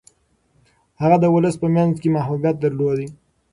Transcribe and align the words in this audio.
هغه 1.01 1.17
د 1.19 1.25
ولس 1.35 1.55
په 1.61 1.67
منځ 1.75 1.91
کي 2.01 2.09
محبوبیت 2.15 2.55
درلود. 2.59 2.99